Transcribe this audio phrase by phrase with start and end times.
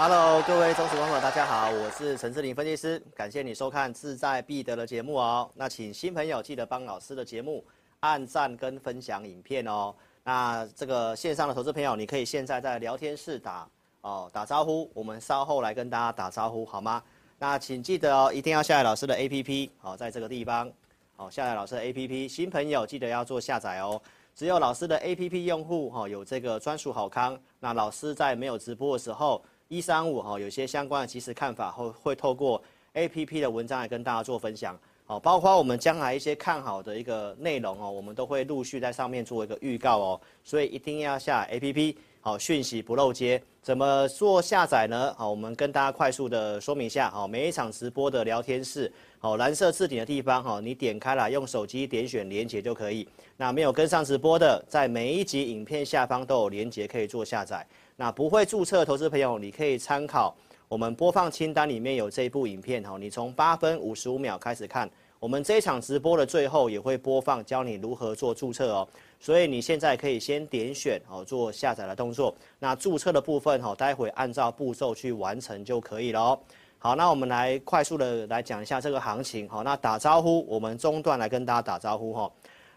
[0.00, 5.50] Hello，各位忠实观众，大家好，我是陈志玲分析师，感谢你收看志在必得的节目哦。
[5.56, 7.64] 那请新朋友记得帮老师的节目
[7.98, 9.92] 按赞跟分享影片哦。
[10.22, 13.68] 那这个线上的投资朋友，你可以现在在聊天室打
[14.02, 17.02] 哦打招呼，我们稍后来跟大家打招呼好吗？
[17.36, 20.70] 那请记得哦，一定要下载老师的 APP 哦，在这个地方
[21.16, 24.00] 哦，下载老师的 APP，新朋友记得要做下载哦。
[24.32, 29.42] 只有老师的 APP 用户哈有这个专属好康，那老师在没有直播的时候。
[29.68, 32.62] 一三五哈，有些相关的即时看法会会透过
[32.94, 43.42] A P P 的文章来跟大家做分享，好，包括我们将来一些看好的一个内容哦，我们都会陆续在上面做一个预告哦，所以一定要下 A P P，好，讯息不漏接。
[43.60, 45.14] 怎么做下载呢？
[45.18, 53.06] 好，我们跟大家快速的说明一下，好，每一场直播的聊天室，好，蓝色置顶的地方哈，你点开了，用手机点选连接就可以。
[53.36, 57.66] 那没有跟上直播的，在每一集影片下方都有连接可以做下载。
[58.00, 60.32] 那不会注册投资朋友，你可以参考
[60.68, 64.88] 我们播放清单里面有这一部影片哈，你从八分五十五秒开始看，
[65.18, 68.88] 我们这一场直播的最后也会播放教你如何做注册哦。
[69.18, 76.38] 所以你现在可以先点选哦做下载的动作，那注册的部分哈，待会按照步骤去完成就可以了哦。
[76.78, 79.64] 好，那我们来快速的来讲一下这个行情好。
[79.64, 82.30] 那打招呼，我们中段来跟大家打招呼哈。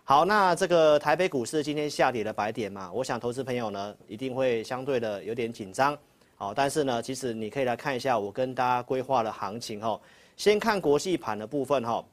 [0.03, 5.97] 好，那这个台北股市今天下跌了百点嘛，我想投资朋友呢一定会相对的有点紧张，
[6.35, 9.97] 好，但是呢，其实你可以来看一下我跟大家规划的行情哈。
[10.35, 12.03] 先看国际盘的部分哈，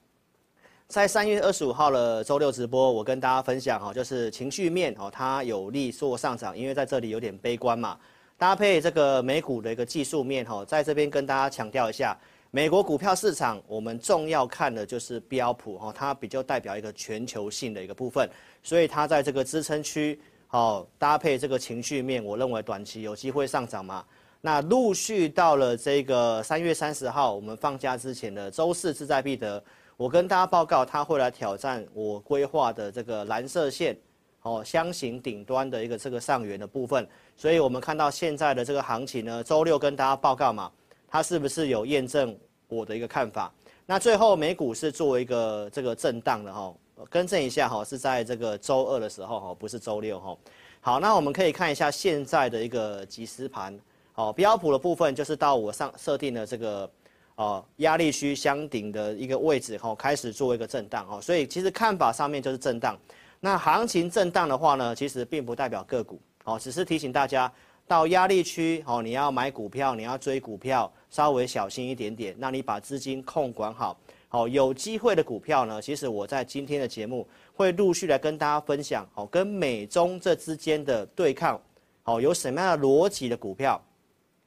[0.86, 7.98] 在三月二十五号的周六直播，我跟大家分享哈，就是情绪面哦，它有利做上涨，因为在这里有点悲观嘛，
[8.36, 12.16] 搭配这个美股的一个技术面哈，在这边跟大家强调一下。
[12.50, 18.26] 美国股票市场，我们重要看的就是标普哈，它比较代表一个全球性的一个部分，
[18.62, 24.02] 所以它在这个支撑区，好搭配这个情绪面，我认为短期有机会上涨嘛。
[24.40, 29.62] 那陆续到了这个三月三十号，我们放假之前的周四志在必得，
[29.98, 33.94] 我跟大家报告，它会来挑战我规划的这个蓝色线，
[34.40, 40.72] 哦箱型顶端的一个这个上缘的部分，所以我们看到现在的这个行情呢，周六跟大家报告嘛。
[41.10, 42.36] 它是不是有验证
[42.68, 43.52] 我的一个看法？
[43.86, 46.74] 那最后美股是作为一个这个震荡的哈，
[47.08, 50.36] 更正一下哈，是在这个周二的时候哈，不是周六哈。
[50.80, 53.78] 好，那我们可以看一下现在的一个即时盘，
[54.14, 56.90] 哦，标普的部分就是到我上设定的这个
[57.36, 62.94] 哦压力区箱顶的一个位置哈，开始做一个震荡哈，所以其实看法上面就是震荡。
[63.40, 67.50] 那行情震荡的话呢，其实并不代表个股，哦，只是提醒大家。
[67.88, 72.36] 到压力区，哦，你要买股票，你要追股票，稍微小心一点点。
[72.38, 81.58] 那你把资金控管好，好，有机会的股票呢，其实我在今天的节目会陆续来跟大家分享，哦，跟美中这之间的对抗，
[82.02, 83.82] 好，有什么样的逻辑的股票，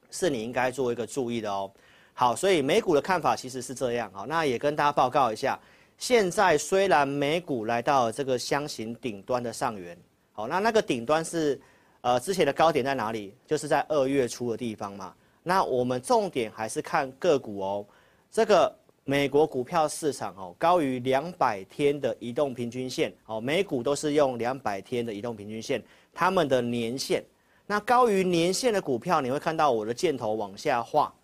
[0.08, 1.68] 是你应该做一个注意的哦。
[2.14, 5.58] 好，所以美股的看法其实是这样，好，那也跟大家报告一下，
[5.98, 9.98] 现在虽然美股来到这个箱型顶端的上缘，
[10.30, 11.60] 好，那那个顶端是。
[12.02, 13.32] 呃，之前的高点在哪里？
[13.46, 15.14] 就是在二月初的地方嘛。
[15.44, 17.86] 那我们重点还是看个股哦。
[18.28, 25.80] 这个美国股票市场哦，高于两百天的移动平均线哦，美股都是用两百天的移动平均线，
[26.12, 27.24] 他们的年线。
[27.66, 31.14] 那高于年线的股票，你会看到我的箭头往下画，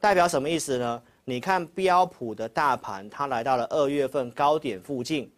[0.00, 1.02] 代表什么意思呢？
[1.26, 5.30] 你看标普的大盘，它来到了二月份高点附近。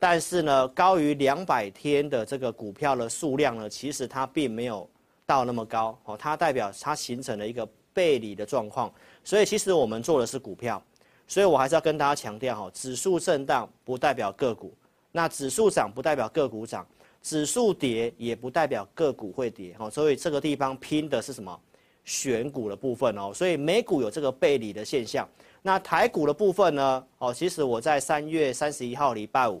[0.00, 4.88] 但是呢，高于两百天的这个股票的数量呢，其实它并没有
[5.26, 8.92] 到那么高哦，它代表它形成了一个背离的状况。
[9.24, 10.80] 所以其实我们做的是股票，
[11.26, 14.72] 所以我还是要跟大家强调哈，指数震荡不代表个股，
[15.10, 16.86] 那指数涨不代表个股涨，
[17.20, 19.90] 指数跌也不代表个股会跌哦。
[19.90, 21.60] 所以这个地方拼的是什么？
[22.04, 23.32] 选股的部分哦。
[23.34, 25.28] 所以美股有这个背离的现象，
[25.60, 27.04] 那台股的部分呢？
[27.18, 29.60] 哦，其实我在三月三十一号礼拜五。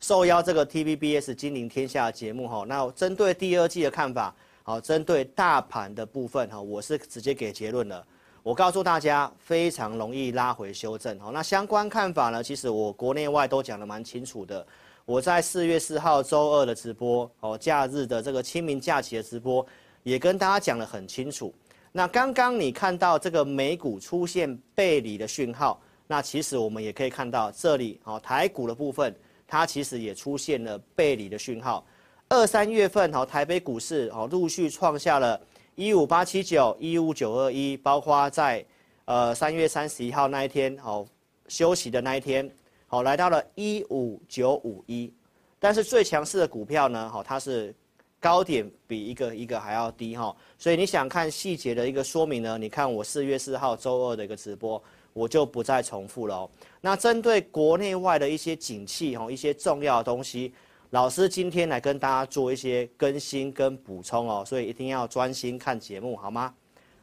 [0.00, 8.04] 受邀这个 TVBS 金陵天下节目哈，那针对第二季的看法，好，针对大盘的部分哈，我是直接给结论了。
[8.44, 11.30] 我告诉大家，非常容易拉回修正哈。
[11.34, 14.64] 那相关看法呢，其实我国内外都讲得蛮清楚的。
[15.04, 19.66] 我在四月四号周二的直播哦，假日的这个清明假期的直播，
[20.04, 21.52] 也跟大家讲得很清楚。
[21.90, 29.12] 那刚刚你看到这个美股出现背离的讯号，那其实我们也可以看到这里哦，台股的部分。
[29.50, 31.82] 它其实也出现了背离的讯号，
[32.28, 35.40] 二三月份哈，台北股市哦陆续创下了
[35.74, 38.62] 一五八七九、一五九二一，包括在
[39.06, 41.06] 呃三月三十一号那一天哦
[41.48, 42.48] 休息的那一天，
[42.86, 45.10] 好来到了一五九五一，
[45.58, 47.74] 但是最强势的股票呢，哈它是
[48.20, 54.82] 高点比一个一个还要低哈，所以你想看细节的一个说明呢，你看我四月四号周二的一个直播。
[55.12, 56.50] 我就不再重复了哦。
[56.80, 60.52] 那针对国内外的一些景气哦，一些重要的东西，
[60.90, 66.54] 老师今天来跟大家做一些更新跟补充哦，所以一定要专心看节目，好吗？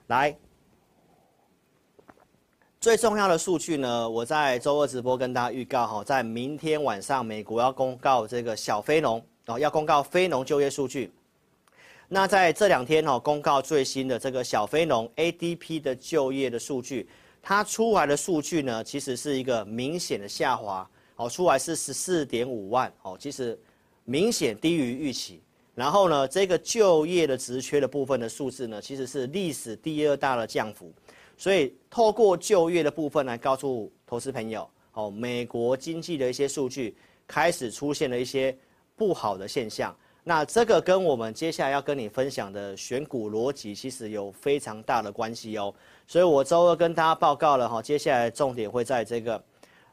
[0.07, 0.35] 来，
[2.79, 11.11] 最重要的数据呢，我在周二直播跟大家预告哈，在明天晚上美国要公告这个小非农哦，要公告非农就业数据。
[12.07, 17.09] 那在这两天哦，公告最新的这个小非农 ADP 的就业的数据。
[17.47, 23.55] 它出来的数据呢，其实是一个明显的下滑，哦，出来是十四点五万，哦，其实
[24.03, 25.43] 明显低于预期。
[25.75, 30.91] 然后呢，这个就业的职缺的部分的数字呢，其实是历史第二大的降幅。
[31.37, 36.97] 所以透过就业的部分来告诉投资朋友，哦，美国经济的一些数据
[37.27, 38.57] 开始出现了一些
[38.95, 39.95] 不好的现象。
[40.23, 45.71] 那这个跟我们接下来要跟你分享的选股逻辑，其实有非常大的关系哦。
[46.07, 49.41] 所以我周二跟大家报告了哈，接下来重点会在这个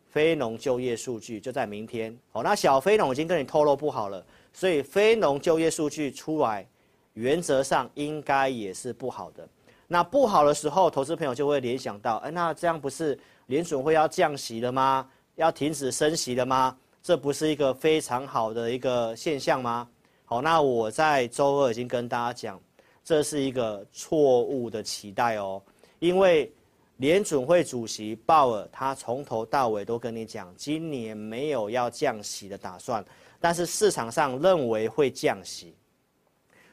[0.08, 2.16] 非农就业数据，就在明天。
[2.30, 6.66] 好，那小非农已经跟你透露不好了，所以非农就业数据出来，
[7.14, 9.48] 原则上应该也是不好的。
[9.88, 15.08] 那不好的时候，投资朋友就会联想到，哎，那这样不是联准会要降息了吗？
[15.36, 16.76] 要停止升息了吗？
[17.02, 19.88] 这不是一个非常好的一个现象吗？
[20.24, 22.60] 好，那我在周二已经跟大家讲，
[23.02, 25.60] 这是一个错误的期待哦，
[26.02, 26.52] 因为
[26.96, 33.04] 联准会主席鲍尔他从头到尾都跟你讲，今年没有要降息的打算，
[33.40, 35.76] 但是市场上认为会降息。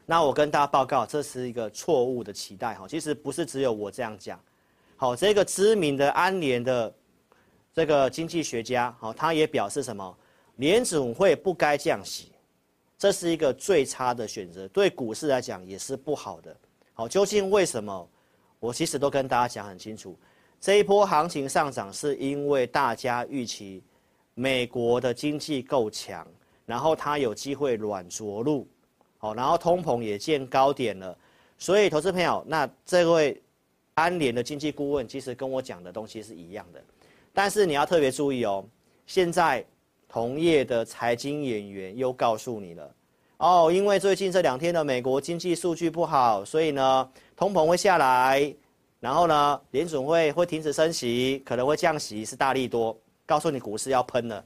[0.03, 4.41] 那我跟大家报告，这是一个错误的期待哈，其实不是只有我这样讲，
[4.95, 6.91] 好，这个知名的安联的
[7.71, 10.17] 这个经济学家，好，他也表示什么？
[10.55, 12.31] 联准会不该降息。
[12.97, 16.57] 这是一个最差的选择，对股市来讲也是不好的。
[16.95, 18.09] 好，究竟为什么？
[18.59, 20.17] 我其实都跟大家讲很清楚，
[20.59, 23.83] 这一波行情上涨是因为大家预期
[24.33, 26.27] 美国的经济够强，
[26.65, 28.67] 然后它有机会软着陆，
[29.17, 31.17] 好，然后通膨也见高点了。
[31.57, 33.41] 所以，投资朋友，那这位
[33.93, 36.83] 安联的经济顾问其实跟我讲的东西是一样的，
[37.33, 38.65] 但是你要特别注意哦，
[39.05, 39.65] 现在。
[40.11, 42.95] 同业的财经演员又告诉你了，
[43.39, 48.53] 哦，因为最近这两天的美国经济数据不好，所以呢，通膨会下来，
[48.99, 54.43] 然后呢，联准会会停止升息，可能会降息，是大利多，告诉你股市要喷了。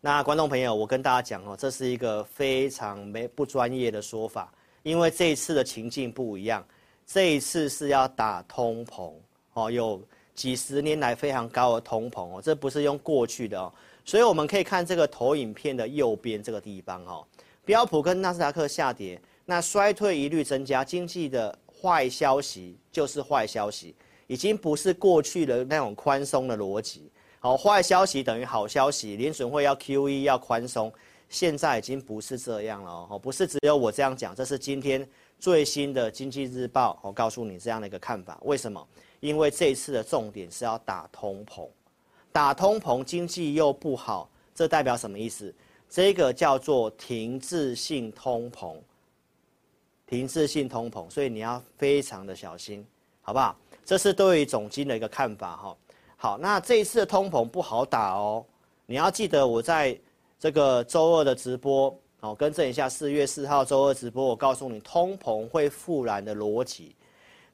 [0.00, 6.66] 那观众朋友，我跟大家讲哦，这是一个非常没不专业的说法，因为这一次的情境不一样，
[7.06, 9.12] 这一次是要打通膨，
[9.52, 10.02] 哦，有
[10.34, 13.72] 几十年来非常高的通膨哦，这不是用过去的哦。
[14.04, 17.24] 所以我们可以看这个投影片的右边这个地方哦，
[17.68, 23.94] 标普跟纳斯达克下跌，那衰退疑虑增加，经济的坏消息就是坏消息，
[24.26, 27.12] 已经不是过去的那种宽松的逻辑。
[27.40, 30.90] 好，坏消息等于好消息，联准会要 QE 要宽松，
[31.28, 35.06] 现在已经不是这样了哦，不是只有我这样讲，这是今天
[35.38, 38.38] 最新的经济日报，我告诉你这样的一个看法。
[38.44, 38.82] 为什么？
[39.20, 41.68] 因为这一次的重点是要打通膨。
[42.32, 45.54] 打通膨，经济又不好，这代表什么意思？
[45.88, 48.76] 这个叫做停滞性通膨，
[50.06, 52.86] 停滞性通膨，所以你要非常的小心，
[53.22, 53.56] 好不好？
[53.84, 55.76] 这是对于总金的一个看法哈。
[56.16, 58.44] 好，那这一次的通膨不好打哦，
[58.84, 59.98] 你要记得我在
[60.38, 66.94] 这个周二的直播，好，更正一下，四月四号周二直播，我告诉你通膨会复燃的逻辑，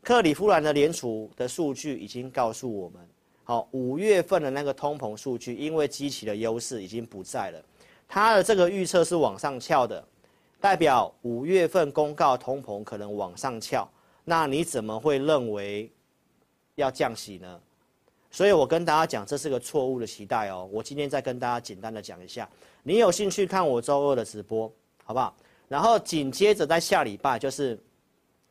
[0.02, 3.00] 克里夫兰的联储的数据已经告诉我们。
[3.44, 7.62] 好，五月份的那个通膨数据，因为基期的优势已经不在了，
[8.08, 10.04] 它的这个预测是往上翘的，
[10.60, 13.88] 代表五月份公告通膨可能往上翘，
[14.24, 15.90] 那你怎么会认为
[16.76, 17.60] 要降息呢？
[18.30, 20.68] 所以我跟大家讲，这是个错误的期待哦。
[20.72, 22.48] 我今天再跟大家简单的讲一下，
[22.82, 24.70] 你有兴趣看我周二的直播，
[25.04, 25.34] 好不好？
[25.68, 27.78] 然后紧接着在下礼拜就是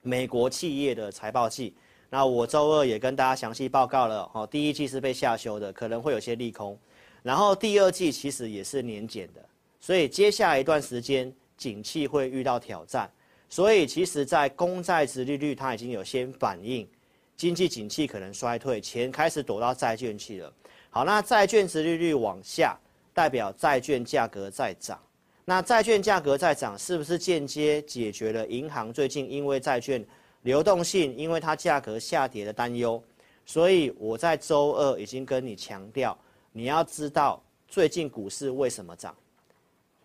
[0.01, 1.75] 美国企业的财报季，
[2.09, 4.47] 那我周二也跟大家详细报告了哦。
[4.47, 6.77] 第一季是被下修的，可能会有些利空，
[7.23, 9.43] 然后第二季其实也是年减的，
[9.79, 13.09] 所以接下来一段时间景气会遇到挑战，
[13.49, 16.87] 所以其实在公债殖利率它已经有先反应。
[17.35, 20.53] 经济景气可能衰退，钱开始躲到债券去了。
[20.91, 22.77] 好，那债券殖利率往下，
[23.13, 25.01] 代表债券价格在涨。
[25.43, 30.05] 那债券价格在涨，是不是间接解决了银行最近因为债券
[30.43, 33.03] 流动性，因为它价格下跌的担忧？
[33.45, 36.17] 所以我在周二已经跟你强调，
[36.55, 39.13] 你要知道最近股市为什么涨。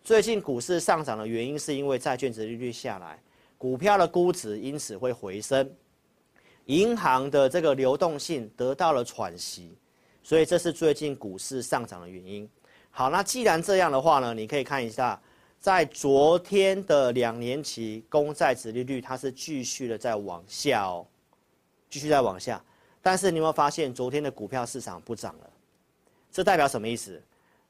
[0.03, 3.21] 最近股市上涨的原因是因为债券殖利率下来，
[3.55, 5.71] 股票的估值因此会回升。
[6.65, 9.77] 银行的这个流动性得到了喘息，
[10.23, 12.49] 所以这是最近股市上涨的原因。
[12.89, 15.21] 好，那既然这样的话呢，你可以看一下，
[15.59, 21.05] 在昨天的两年期公债殖利率，它是继续的在往下哦，
[21.91, 22.63] 继续在往下。
[23.03, 25.48] 但是你有没有发现，昨天的股票市场不涨了？
[26.31, 27.21] 这代表什么意思？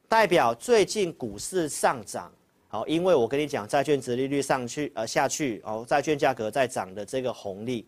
[0.08, 2.32] 代表最近股市上涨，
[2.68, 7.86] 好，因为我跟你讲，债券殖利率上去呃下去哦，债券价格在涨的这个红利。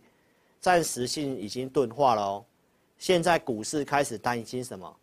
[0.60, 2.44] 暂时性已经钝化了哦，
[2.96, 4.96] 现在股市开始担心什么？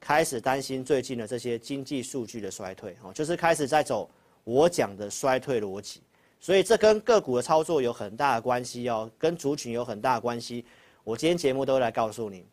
[0.00, 4.10] 开始担心最近的这些经济数据的衰退哦，就是开始在走
[4.42, 6.02] 我讲的衰退逻辑，
[6.40, 10.64] 所以这跟个股的操作有很大的关系哦，跟族群有很大的关系。
[11.04, 12.44] 我今天节目都来告诉你。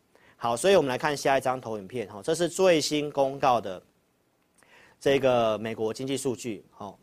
[0.43, 3.79] 好，所以我们来看下一张投影片哈，这是最新公告的
[4.99, 6.97] 这个美国经济数据哦。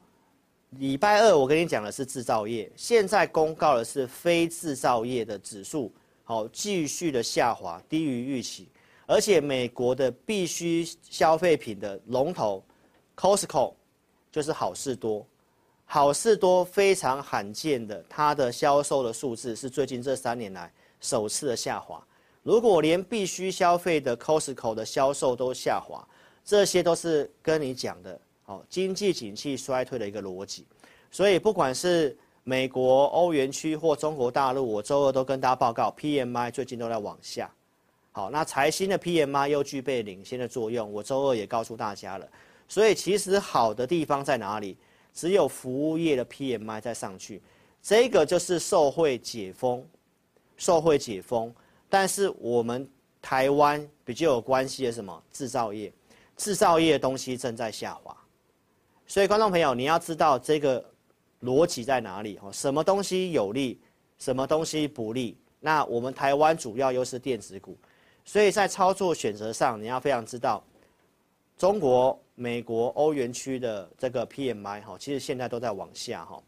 [0.71, 5.93] 礼拜二我跟你讲的是制造业，现在公告的是非制造业的指数，
[6.25, 8.69] 好，继续的下滑，低于预期，
[9.07, 12.61] 而且美国的必需消费品的龙头
[13.17, 13.73] ，Costco，
[14.33, 15.25] 就是好事多，
[15.85, 22.05] 好事多非常罕见的，它的销售的数字是最近这三年来首次的下滑。
[22.49, 26.03] 如果连必须消费的 Costco 的销售都下滑，
[26.43, 28.19] 这些都是跟你讲的。
[28.47, 30.65] 哦，经济景气衰退的一个逻辑，
[31.11, 37.53] 所以不管是美国、欧元区或中国大陆，我周二都跟大家报告，PMI 最近都在往下。
[38.13, 42.27] 好，那财新的 PMI 又具备领先的作用，我周二也告诉大家了。
[42.67, 44.75] 所以其实好的地方在哪里？
[45.13, 47.43] 只有服务业的 PMI 在上去，
[47.83, 49.87] 这个就是受惠解封，
[50.57, 51.55] 受惠解封。
[51.89, 52.89] 但是我们
[53.21, 55.23] 台湾比较有关系的什么？
[55.33, 55.93] 制造业，
[56.37, 58.17] 制造业的东西正在下滑。
[59.07, 60.85] 所以，观众朋友，你要知道这个
[61.43, 62.53] 逻辑在哪里哦？
[62.53, 63.81] 什么东西有利，
[64.19, 65.37] 什么东西不利？
[65.61, 67.77] 那我们台湾主要又是电子股，
[68.25, 70.63] 所以在操作选择上，你要非常知道
[71.57, 76.41] 中国、美国、欧元区的这个 PMI 哈，其实现在都在往下哈。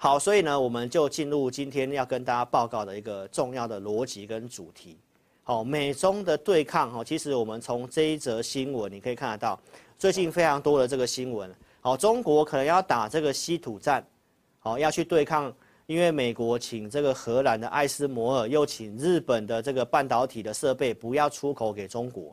[0.00, 4.96] 好，所以呢，我们就进入今天要跟大家报告的一个重要的逻辑跟主题。
[5.42, 9.58] 好，美中的对抗哈，其实我们从这一则新闻你可以看得到。
[9.98, 14.06] 最近非常多的这个新闻，好，中国可能要打这个稀土战，
[14.60, 15.52] 好，要去对抗，
[15.86, 22.32] 因为美国请这个荷兰的艾斯摩尔，又请日本的这个半导体的设备不要出口给中国，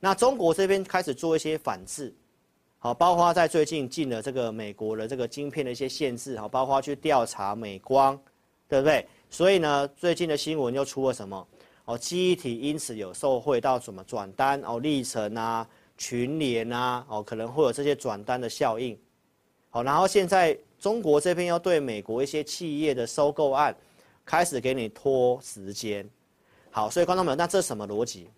[0.00, 2.10] 那中国这边开始做一些反制，
[2.84, 8.20] 好，包括在最近进了这个美国的这个晶片的一些限制，好，包括去调查美光，
[8.68, 9.06] 对不对？
[9.30, 11.46] 所以呢，最近的新闻又出了什么？
[11.84, 15.64] 哦，记忆体因此有受惠到什么转单哦，历程啊。
[15.98, 18.98] 群联啊，哦，可能会有这些转单的效应，
[19.70, 23.76] 好，然后现在中国这边要对美国一些企业的收购案
[24.24, 26.08] 开始给你拖时间，
[26.72, 28.28] 好，所以观众朋友，那这是什么逻辑？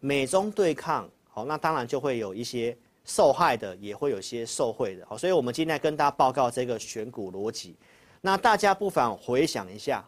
[0.00, 2.76] 美中对抗，好，那当然就会有一些
[3.06, 7.76] 受害的，也会有些受贿的，好，所以我们今天跟大家报告这个选股逻辑，
[8.20, 10.04] 那大家不妨回想一下，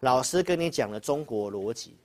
[0.00, 1.96] 老师跟你讲的中国逻辑，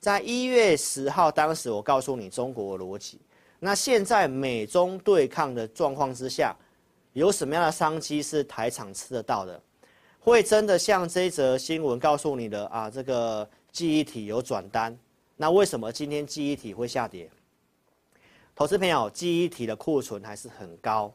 [0.00, 3.20] 在一月十号当时我告诉你中国逻辑。
[3.60, 6.56] 那现在美中对抗的状况之下，
[7.12, 9.62] 有什么样的商机是台厂吃得到的？
[10.18, 12.88] 会真的像这则新闻告诉你的啊？
[12.88, 14.98] 这个记忆体有转单，
[15.36, 17.28] 那为什么今天记忆体会下跌？
[18.54, 21.12] 投资朋友，记忆体的库存还是很高，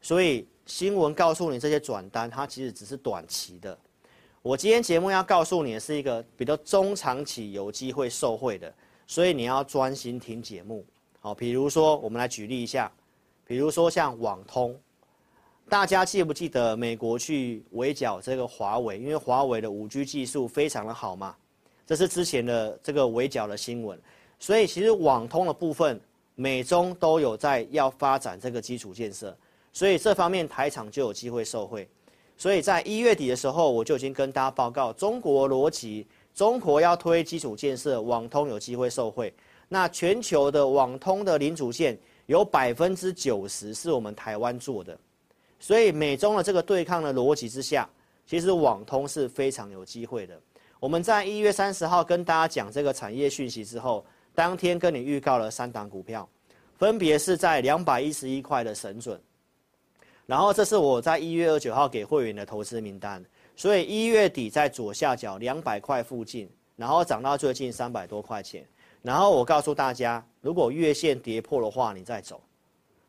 [0.00, 3.76] 所以新闻告诉你这些转单，它其实只是短期的。
[4.42, 8.72] 我今天节目要告诉你的是一个比较中长期有机会受惠的，
[9.08, 10.86] 所以你要专心听节目。
[11.18, 12.90] 好，比如说，我们来举例一下，
[13.44, 14.78] 比如说像网通，
[15.68, 18.96] 大家记不记得美国去围剿这个华为？
[19.00, 21.34] 因为华为的五 G 技术非常的好嘛，
[21.84, 24.00] 这是之前的这个围剿的新闻。
[24.38, 26.00] 所以其实网通的部分，
[26.40, 29.36] 美中都有在要发展这个基础建设，
[29.72, 31.88] 所以这方面台厂就有机会受惠。
[32.36, 39.34] 所以在一月底的时候，我就已经跟大家报告，中国逻辑，中国要推基础建设，网通有机会受惠。
[39.68, 44.96] 那全球的网通的零组件有百分之九十是我们台湾做的，
[45.58, 47.90] 所以美中的这个对抗的逻辑之下，
[48.24, 50.40] 其实网通是非常有机会的。
[50.78, 54.06] 我们在一月三十号跟大家讲这个产业讯息之后，
[54.38, 56.28] 当天跟你预告了三档股票，
[56.76, 59.20] 分别是在两百一十一块的神准，
[60.26, 63.20] 然后这是我在一月二十九号给会员的投资名单，
[63.56, 68.64] 所以一月底在左下角两百块附近，然后涨到最近三百多块钱。
[69.02, 72.40] 然后我告诉大家，如果月线跌破的话，你再走。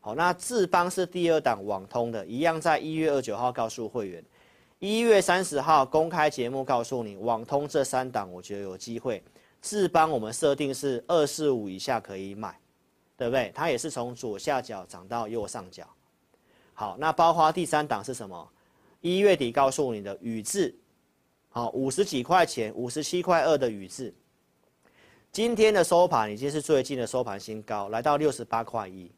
[0.00, 4.24] 好，那智邦是第二档网通的，一样在一月二十九号告诉会员，
[4.80, 9.22] 一月三十号公开节目告诉你，网通这三档我觉得有机会。
[9.60, 12.58] 智邦我们设定是二四五以下可以买，
[13.16, 13.52] 对不对？
[13.54, 15.86] 它也是从左下角涨到右上角。
[16.72, 18.48] 好，那包括第三档是什么？
[19.02, 20.74] 一月底告诉你的宇智，
[21.50, 24.14] 好，五十几块钱，五十七块二的宇智。
[25.30, 29.10] 今天的收盘已经是最近的收盘新高，来到六十八块一，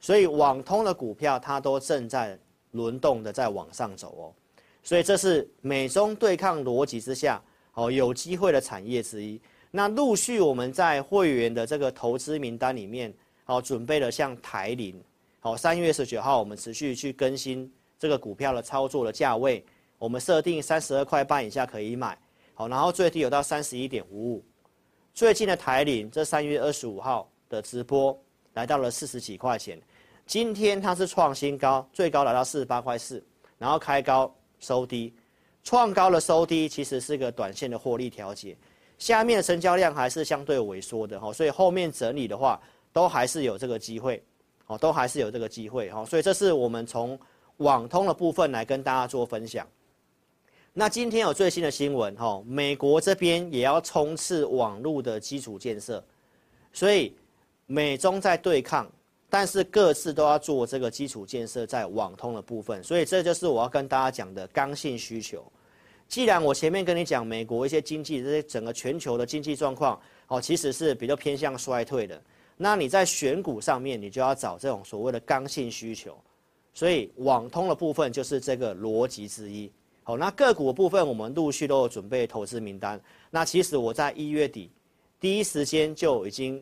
[0.00, 2.38] 所以网通的股票它都正在
[2.72, 4.34] 轮动的在往上走哦，
[4.82, 7.40] 所以这是美中对抗逻辑之下
[7.74, 9.40] 哦有机会的产业之一。
[9.70, 13.12] 那陆续我们在会员的这个投资名单里面，
[13.46, 15.00] 哦准备了像台菱，
[15.38, 19.64] 好三月十九号我们持续去更新这个股票的操作的价位，
[19.96, 22.18] 我们设定三十二块半以下可以买，
[22.52, 24.44] 好然后最低有到三十一点五五。
[25.14, 28.18] 最近的台菱，这三月二十五号的直播
[28.54, 29.80] 来到了四十几块钱，
[30.26, 33.22] 今天它是创新高，最高来到四十八块四，
[33.56, 35.14] 然后开高收低，
[35.62, 38.56] 创高的收低其实是个短线的获利调节，
[39.00, 42.60] 下面的成交量还是相对萎缩的哈，所以后面整理的话
[42.92, 44.22] 都还是有这个机会，
[44.66, 47.18] 哦，都还是有这个机会哈，所以这是我们从
[47.56, 49.66] 网通的部分来跟大家做分享。
[50.74, 56.04] 那今天有最新的新闻，哈，美国这边也要冲刺网络的基础建设，
[56.70, 57.16] 所以
[57.64, 58.86] 美中在对抗，
[59.30, 65.42] 但是各自都要做这个基础建设在网通的部分，所以这就是我要跟大家讲的刚性需求。
[66.10, 72.20] 既然我前面跟你讲美国一些经济这些整个全球的经济状况，哦，其实是比较偏向衰退的，
[72.56, 76.18] 那你在选股上面，你就要找这种所谓的刚性需求，
[76.74, 79.70] 所以网通的部分就是这个逻辑之一。
[80.02, 83.00] 好，那个股的部分我们陆续都有准备投资名单。
[83.30, 84.68] 那其实我在一月底
[85.20, 86.60] 第一时间就已经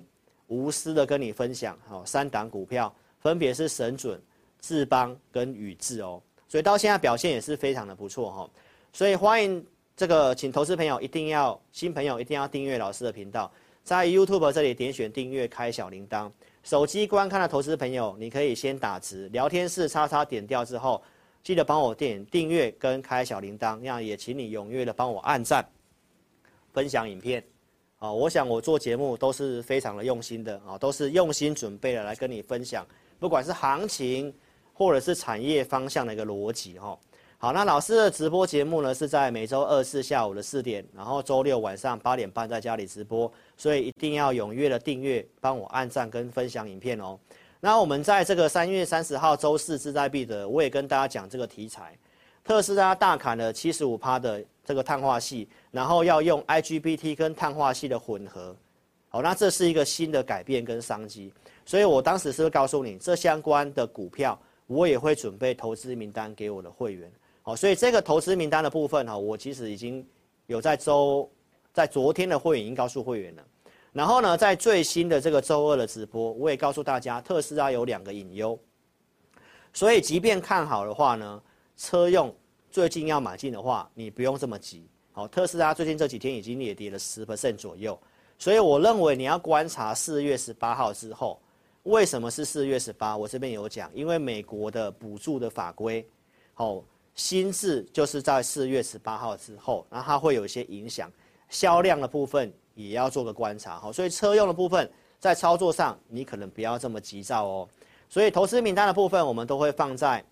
[0.48, 4.20] 无私的跟你分享，好，三档股票分别是神准、
[4.61, 8.50] 智邦跟宇智哦，所以到现在表现也是非常的不错哈。
[8.92, 9.64] 所以欢迎
[9.96, 13.51] 这个，请投资朋友一定要新朋友一定要订阅老师的频道，
[13.83, 16.31] 在 YouTube 这里点选订阅，开小铃铛。
[16.62, 21.03] 手机观看的投资朋友，你可以先打字，聊天室叉叉点掉之后。
[21.40, 25.66] 记得帮我点订阅跟开小铃铛，那也请你踊跃的帮我按赞、
[26.74, 27.42] 分享影片。
[27.98, 32.87] 啊，我想我做节目都是非常的用心的啊，都是用心准备的来跟你分享，
[33.18, 34.35] 不管是行情
[34.74, 36.98] 或者是产业方向的一个逻辑哈。
[37.40, 47.16] 好，那老师的直播节目呢是在每周二四下午的四点，然后周六晚上八点半在家里直播，所以一定要踊跃的订阅，帮我按赞跟分享影片哦。
[47.61, 51.96] 那我们在这个三月三十号周四志在必得，我也跟大家讲这个题材，
[52.42, 58.53] 特斯拉大砍了七十五趴的这个碳化系，然后要用 IGBT 跟碳化系的混合，
[59.11, 61.33] 好，那这是一个新的改变跟商机，
[61.64, 67.09] 所以我当时是告诉你，这相关的股票我也会准备投资名单给我的会员，
[67.48, 70.06] 好，所以这个投资名单的部分哈，我其实已经
[70.48, 71.26] 有在周，
[71.72, 73.42] 在昨天的会员已经告诉会员了。
[73.90, 78.58] 然后呢，在最新的这个周二的直播，我也告诉大家，特斯拉有两个隐忧，
[79.72, 81.42] 所以即便看好的话呢，
[81.74, 82.37] 车用
[82.70, 84.87] 最近要买进的话，你不用这么急。
[85.12, 87.98] 好，特斯拉最近这几天已经也跌了十 percent 左右，
[88.38, 91.40] 所以我认为你要观察四月十八号之后，
[91.84, 93.16] 为什么是四月十八？
[93.16, 96.06] 我这边有讲，因为美国的补助的法规，
[96.52, 96.84] 好，
[97.18, 101.12] 新制就是在四月十八号之后，然后它会有一些影响，
[101.50, 102.50] 销量的部分。
[102.78, 107.68] 也要做个观察哈，所以车用的部分在操作上，你可能不要这么急躁哦。
[108.09, 110.24] 所以投资名单的部分，我们都会放在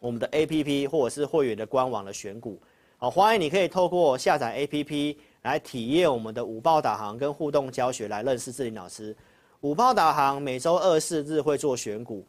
[0.00, 2.60] 我们的 APP 或者是会员的官网的选股。
[2.98, 9.16] 好，欢迎你可以透过下载 APP 来体验我们的午报导航跟互动教学，来认识志霖老师。
[9.60, 12.26] 午报导航每周二四日会做选股，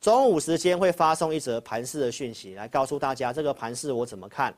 [0.00, 4.54] 中午时间会发送一则盘势的讯息，来告诉大家这个盘势我怎么看，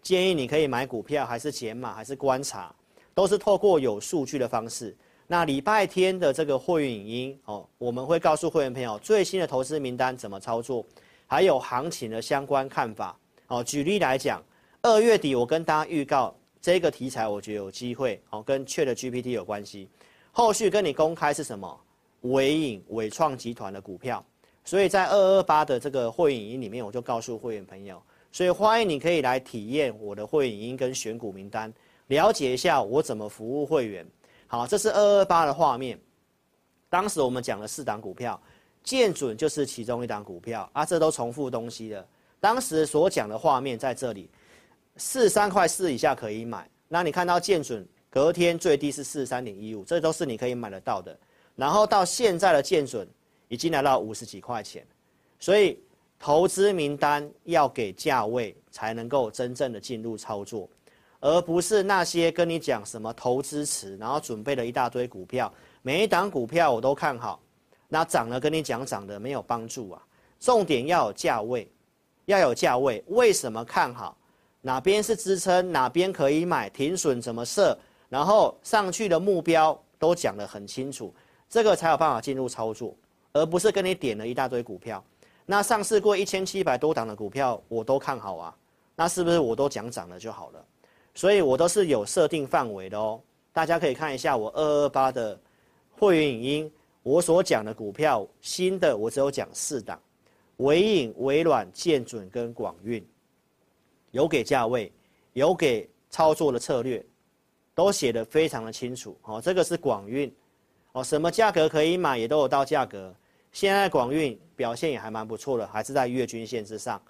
[0.00, 2.72] 建议你可以买股票还是减码还是观察。
[3.12, 4.96] 都是透过有数据的方式，
[5.28, 10.84] 那礼拜天的这个会员影音哦，我们会告诉会员朋友最新的投资名单怎么操作，
[11.26, 13.62] 还有行情的相关看法哦。
[13.62, 14.42] 举例来讲，
[14.82, 19.88] 二月底我跟大家预告这个题材，我觉得有机会哦，跟 ChatGPT 有关系。
[20.32, 21.80] 后续跟你公开是什么？
[22.22, 24.24] 纬颖、纬创集团的股票。
[24.64, 31.72] 所以在二二八的这个会影音里面，我就告诉会员朋友，所以欢迎你可以来体验我的会影音跟选股名单，
[32.06, 34.06] 了解一下我怎么服务会员。
[34.46, 35.98] 好，这是二二八的画面。
[36.88, 38.40] 当时我们讲了四档股票，
[38.82, 42.06] 建准就是其中一档股票啊，这都重复东西的。
[42.40, 44.30] 当时所讲的画面在这里，
[44.96, 46.68] 四三块四以下可以买。
[46.88, 51.18] 那你看到建准隔天最低是四十三点一五，这都是你可以买得到的。
[51.56, 53.08] 然后到现在的建准
[53.54, 54.84] 已经来到五十几块钱，
[55.38, 55.78] 所以
[56.18, 60.68] 投资名单要给价位才能够真正的进入操作。
[61.20, 65.50] 而不是那些跟你讲什么投资池，然后准备了一大堆股票，
[65.82, 67.40] 每一档股票我都看好，
[67.88, 70.02] 那涨了跟你讲涨的没有帮助啊。
[70.40, 71.70] 重点要有价位，
[72.26, 73.02] 要有价位。
[73.06, 74.18] 为什么看好？
[74.60, 75.72] 哪边是支撑？
[75.72, 76.68] 哪边可以买？
[76.68, 77.78] 停损怎么设？
[78.10, 81.14] 然后上去的目标都讲得很清楚，
[81.48, 82.94] 这个才有办法进入操作，
[83.34, 85.04] 而不是跟你点了一大堆股票。
[85.44, 88.56] 那上市过一千七百多档的股票我都看好啊，
[88.96, 90.64] 那是不是我都讲涨了就好了？
[91.14, 93.20] 所以我都是有设定范围的哦，
[93.52, 95.38] 大家可以看一下我二二八的
[95.92, 100.00] 会员影音，我所讲的股票新的我只有讲四档，
[100.56, 103.04] 纬颖、纬软、建准跟广运，
[104.12, 104.90] 有给价位，
[105.34, 107.04] 有给操作的策略，
[107.74, 109.40] 都写得非常的清楚哦。
[109.40, 110.34] 这个是广运
[110.92, 113.14] 哦，什么价格可以买也都有到价格，
[113.54, 117.00] 现在广运表现也还蛮不错的，还是在月均线之上。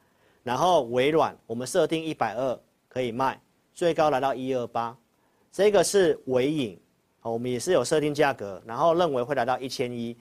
[0.42, 3.40] 然后微软我们设定一百二可以卖。
[3.72, 4.96] 最高来到一二八，
[5.50, 6.78] 这个是尾影，
[7.22, 10.14] 我们也是有设定价格，然后认为会来到一千一，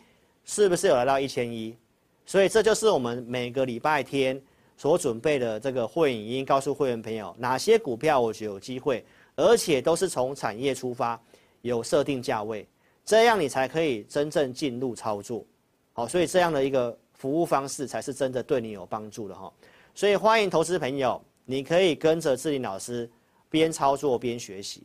[0.46, 1.78] 是不是有来到一千一？
[2.26, 4.42] 所以这就是我们每个礼拜天
[4.78, 9.06] 所准备的这个会影音，告诉会员朋友哪些股票我觉得有机会，
[9.36, 11.22] 而且都是从产业出发，
[11.62, 12.66] 有设定价位，
[13.04, 15.46] 这样你才可以真正进入操作。
[15.94, 19.52] 好，所以这样的一个服务方式才是真的对你有帮助的哈。
[19.96, 23.10] 所以欢迎投资朋友，你可以跟着志霖老师。
[23.50, 24.82] 边操作边学习，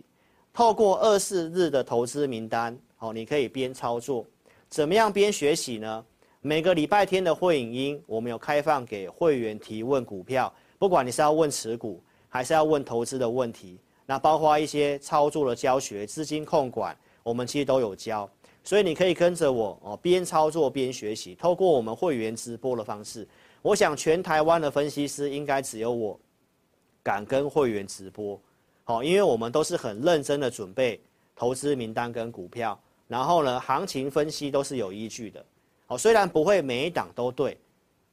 [0.53, 4.27] 透过二四日的投资名单，好，你可以边操作，
[4.69, 6.05] 怎么样边学习呢？
[6.43, 18.29] 每个礼拜天的会影音，我们有开放给会员提问股票，不管你是要问持股，还是要问投资的问题，那包括一些操作的教学、资金控管，我们其实都有教，
[18.69, 23.27] 所以你可以跟着我哦，边操作边学习，透过我们会员直播的方式，
[23.63, 26.21] 我想全台湾的分析师应该只有我
[27.03, 28.39] 敢跟会员直播。
[28.85, 31.01] 好，因为我们都是很认真的准备
[31.35, 35.43] 投资名单跟股票，然后呢，行情分析都是有依据的。
[35.87, 37.57] 好，虽然不会每一档都对，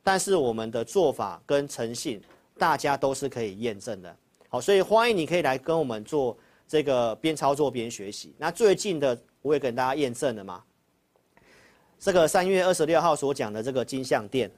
[0.06, 2.22] 但是我们的做法跟诚信，
[2.58, 4.16] 大家都是可以验证的。
[4.48, 8.34] 好，所以欢迎你可以来跟我们做这个边操作边学习。
[8.38, 10.64] 那最近的我也跟大家验证了嘛，
[12.00, 14.50] 这个三月二十六号所讲的这个金像电。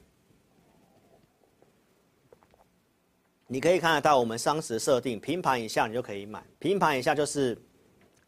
[3.48, 7.58] 你可以看得到，我们当时设定平盘以下你就可以买，平盘以下就是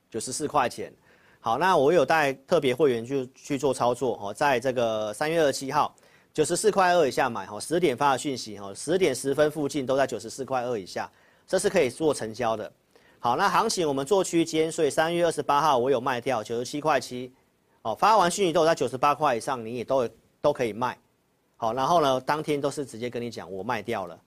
[0.09, 0.93] 九十四块钱。
[1.39, 5.95] 好，那我有带特别会员去去做操作哦，在这个三月二十七号
[6.33, 11.09] 九十四块二以下买哦，十点发的讯息哦，十点十分附近都在九十四块二以下，
[11.47, 12.69] 这是可以做成交的。
[13.21, 17.29] 好，那行情我们做区间，所以三月二十八号我有卖掉九十七块七，
[17.81, 20.07] 哦，发完讯息都有在九十八块以上，你也都
[20.41, 20.97] 都可以卖。
[21.57, 24.17] 好，然后呢，当天都是直接跟你讲我卖掉了。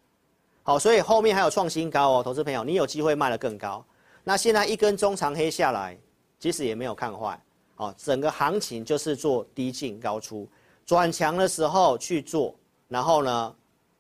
[0.63, 3.83] 好，所以后面还有创新高哦，投资朋友，你有机会卖得更高。
[4.23, 5.99] 那现在一根中长黑下来，
[6.39, 7.41] 其实也没有看坏。
[7.77, 10.47] 哦，整个行情就是做低进高出，
[10.85, 12.55] 转强的时候去做。
[12.89, 13.55] 然后呢，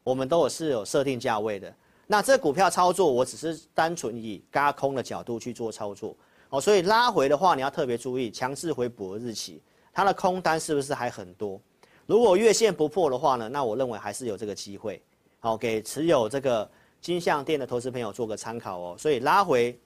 [0.04, 1.74] 我们都有是有设定价位的。
[2.12, 6.14] 那这股票操作，我只是单纯以轧空的角度去做操作。
[6.50, 9.62] 哦，所以拉回的话，你要特别注意强制回补的日期，
[9.94, 11.58] 它的空单是不是还很多？
[12.04, 15.02] 如果月线不破的话呢，那我认为还是有这个机会。
[15.40, 16.70] 好，给持有这个
[17.00, 18.94] 金像电的投资朋友做个参考哦。
[18.98, 19.80] 所以拉回，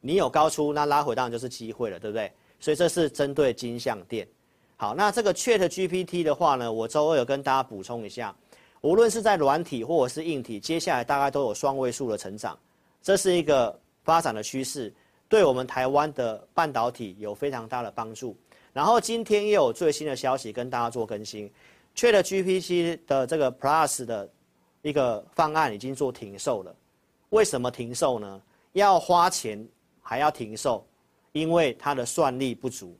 [0.00, 2.32] 你有高出，那拉回当然就是机会了，对不对？
[2.58, 4.26] 所以这是针对金像电。
[4.78, 8.34] 好，那这个 ChatGPT 的话呢，我周二有跟大家补充一下，
[8.86, 12.56] 无论是在软体或者是硬体，接下来大概都有双位数的成长，
[13.02, 14.94] 这是一个发展的趋势，
[15.28, 18.36] 对我们台湾的半导体有非常大的帮助。
[18.72, 21.50] 然后今天又有最新的消息跟大家做更新
[21.96, 24.28] ，ChatGPT 的这个 Plus 的。
[24.82, 26.72] 一个方案已经做停售了，
[27.30, 28.40] 为什么停售呢？
[28.74, 29.66] 要花钱
[30.00, 30.86] 还要停售，
[31.32, 32.96] 因为它的算力不足，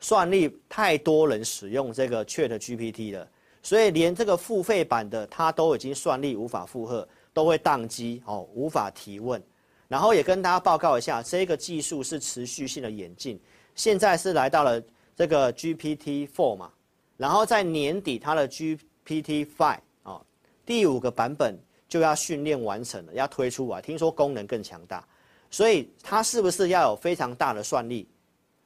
[0.00, 3.28] 算力太多人使用这个 Chat GPT 了，
[3.66, 9.42] 所以连这个付费版的它都已经算力无法负荷，都会宕机哦，无法提问。
[9.88, 13.36] 然后也跟大家报告一下，这个技术是持续性的演进，
[13.74, 14.80] 现在是来到了
[15.16, 16.70] 这个 GPT Four 嘛，
[17.16, 20.24] 然后在年底它的 GPT Five 哦，
[20.64, 25.04] 第五个版本就要训练完成了，要推出啊，听说功能更强大。
[25.50, 28.08] 所以它是不是要有非常大的算力？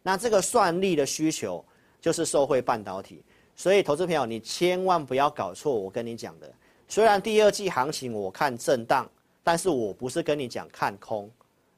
[0.03, 1.65] 那这个算力的需求
[2.03, 3.25] 就是受惠半导体。
[3.61, 6.51] 所以投资朋友，你千万不要搞错我跟你讲的。
[6.89, 9.07] 虽然第二季行情我看震荡，
[9.45, 11.31] 但是我不是跟你讲看空，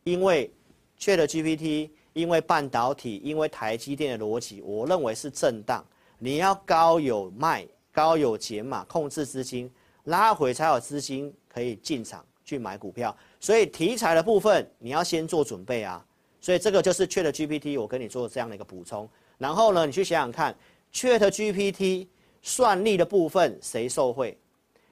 [0.04, 0.48] 因为
[0.96, 5.84] ChatGPT，因为半导体，因为台积电的逻辑，我认为是震荡。
[6.20, 9.68] 你要高有卖，高有减码，控制资金，
[10.04, 13.12] 拉回才有资金可以进场去买股票。
[13.40, 16.06] 所以题材的部分你要先做准备啊，
[16.40, 19.08] 所以这个就是 ChatGPT，我跟你做这样的一个补充。
[19.36, 20.56] 然后呢，你去想想看
[20.92, 22.07] ，ChatGPT
[22.42, 24.38] 算力的部分谁受惠？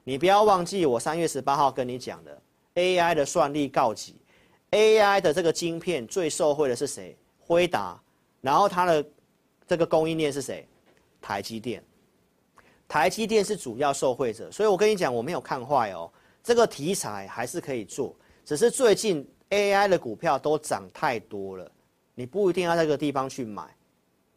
[0.03, 2.41] 你不要忘记我三月十八号跟你讲的
[2.75, 4.15] AI 的算力告急
[4.71, 7.15] ，AI 的这个晶片最受惠的是谁？
[7.39, 8.01] 辉达，
[8.39, 9.05] 然后它的
[9.67, 10.67] 这个供应链是谁？
[11.21, 11.83] 台积电，
[12.87, 14.49] 台积电是主要受惠者。
[14.51, 16.11] 所以我跟你讲，我没有看坏哦，
[16.41, 18.15] 这个题材还是可以做。
[18.43, 21.71] 只是最近 AI 的股票都涨太多了，
[22.15, 23.63] 你不一定要在这个地方去买。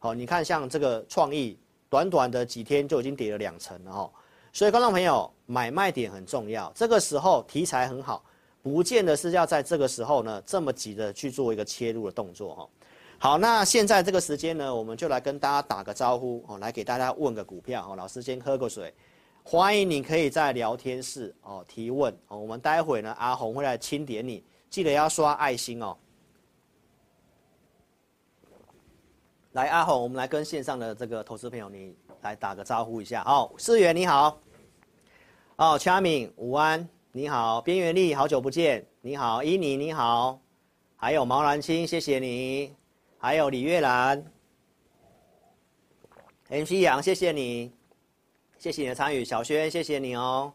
[0.05, 1.57] 好，你看像这个创意，
[1.89, 4.11] 短短的几天就已经跌了两成了哈。
[4.53, 6.71] 所以观众朋友，买卖点很重要。
[6.75, 8.23] 这个时候题材很好，
[8.61, 12.69] 不见得是要在这个时候呢这么急的去做一个切入的动作哈。
[13.17, 17.95] 好，那现在这个时间呢，我们就来跟大家打个招呼哦，来给大家问个股票哦。
[17.95, 18.93] 老师先喝个水。
[19.41, 25.97] 欢迎你可以在聊天室哦提问哦，我们待会呢阿红会来清点你，记得要刷爱心哦。
[29.55, 33.49] 来阿红，我们来跟线上的这个投资朋友你来打个招呼一下哦。
[33.57, 34.37] 世源你好，
[35.55, 40.37] 哦，佳敏午安你好，边缘力好久不见你好，伊妮你好，
[40.97, 42.75] 还有毛兰青谢谢你，
[43.17, 44.21] 还有李月兰
[46.49, 47.71] ，MC 杨谢谢你。
[48.57, 50.51] 谢谢你的参与，小轩，谢谢你哦。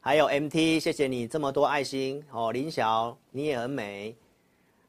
[0.00, 2.52] 还有 MT，谢谢你这么多爱心哦。
[2.52, 4.14] 林晓，你也很美。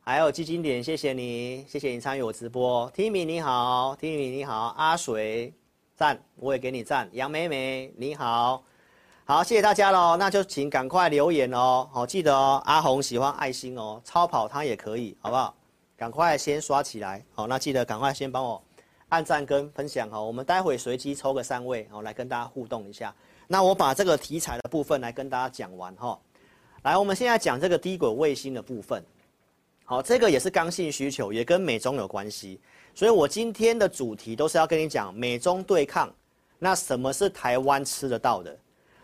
[0.05, 2.91] 还有基金点，谢谢你，谢谢你参与我直播。
[2.91, 4.75] Timmy 你好，Timmy 你好。
[4.77, 5.53] 阿水，
[5.95, 7.09] 赞，我也给你赞。
[7.13, 8.61] 杨美美你好，
[9.23, 10.17] 好，谢谢大家喽。
[10.17, 11.87] 那就请赶快留言哦。
[11.89, 12.61] 好，记得哦。
[12.65, 15.55] 阿红喜欢爱心哦，超跑他也可以，好不好？
[15.95, 17.23] 赶快先刷起来。
[17.33, 18.61] 好，那记得赶快先帮我。
[19.07, 23.15] 按赞跟分享哈，我们待会随机抽个三位哦，来跟大家互动一下。
[23.47, 26.19] 那我把这个题材的部分来跟大家讲完哈。
[26.81, 29.01] 来，我们现在讲这个低轨卫星的部分。
[29.93, 32.59] 好，这个也是刚性需求，也跟美中有关系。
[32.95, 36.11] 所以我今天的主题都是要跟你讲美中对抗。
[36.57, 38.57] 那什么是台湾吃得到的？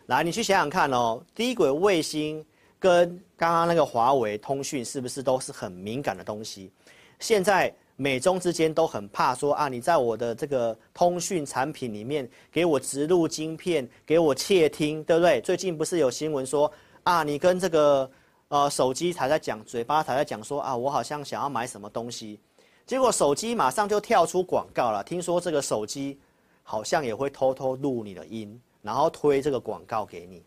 [0.08, 2.44] 来，你去想想看哦，低轨卫星
[2.80, 6.72] 跟刚刚那个华为通讯是不是都是很敏感的东西？
[7.20, 7.72] 现在。
[8.02, 15.42] 美中之间都很怕说啊，你在我的这个通讯产品里面给我植入晶片，给我窃听，对不对？
[15.42, 16.72] 最近不是有新闻说
[17.04, 18.10] 啊，你跟这个
[18.50, 22.40] 呃手机才在讲，嘴巴才在讲说啊，我好像想要买什么东西，
[22.86, 25.04] 结果手机马上就跳出广告了。
[25.04, 26.20] 听说这个手机
[26.64, 30.44] 好像也会偷偷录你的音，然后推这个广告给你，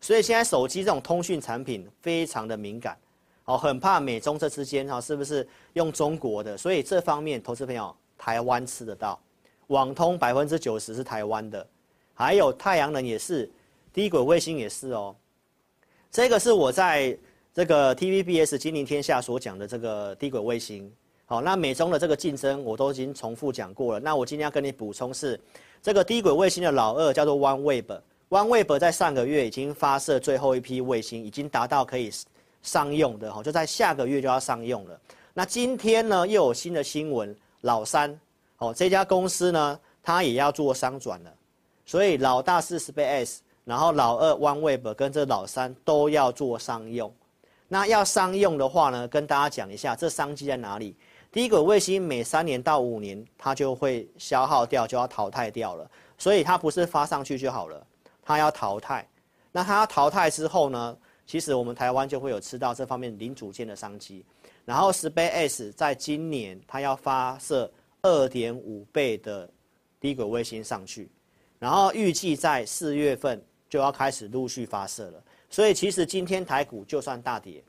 [0.00, 2.96] 所以现在手机这种通讯产品非常的敏感。
[3.46, 6.58] 哦，很怕美中这之间哈，是不是用中国的？
[6.58, 9.18] 所以这方面，投资朋友，台湾吃得到，
[9.68, 11.64] 网通百分之九十是台湾的，
[12.12, 13.48] 还有太阳能也是，
[13.92, 15.14] 低轨卫星也是哦。
[16.10, 17.16] 这个是我在
[17.56, 20.92] 这个 TVBS 金陵天下所讲的这个低轨卫星。
[21.24, 23.98] 好，那美中的这个竞争我都已经重复讲过了。
[23.98, 25.40] 那我今天要跟你补充是，
[25.80, 32.12] 这个低轨卫星的老二叫做 OneWeb，OneWeb 在上个月已经发射最后一批卫星，已经达到可以。
[32.60, 35.00] 商用的哈，就在下个月就要商用了。
[35.32, 38.20] 那今天呢，又有新的新闻，老三
[38.58, 41.32] 哦，这家公司呢，它也要做商转了。
[41.86, 47.10] 所以老大是 SpaceX，然后老二 OneWeb 跟这老三都要做商用。
[47.68, 50.96] 那要商用的话呢，跟大家讲一下，这商机在哪里？
[51.32, 55.90] 低轨卫星每三年到五年，它就会消耗掉，就要淘汰掉了。
[56.16, 57.86] 所以它不是发上去就好了，
[58.22, 59.06] 它要淘汰。
[59.52, 60.96] 那它要淘汰之后呢？
[61.26, 64.24] 其实我们台湾就会有吃到这方面零组件的商机，
[64.64, 67.68] 然后 SpaceX 在今年它要发射
[68.00, 69.50] 二点五倍的
[69.98, 71.10] 低轨卫星上去，
[71.58, 75.24] 然后预计在四月份就要开始陆续发射了。
[75.48, 77.62] 所以其实今天台股就算大跌，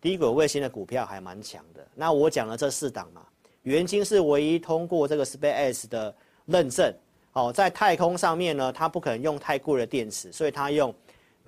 [0.00, 1.86] 低轨卫星的股票还蛮强的。
[1.94, 3.22] 那我讲了这四档嘛，
[3.62, 6.14] 元晶是唯一通过这个 SpaceX 的
[6.46, 6.94] 认证，
[7.32, 10.94] 哦，在太空上面呢，它不可能用太贵的电池，所以它用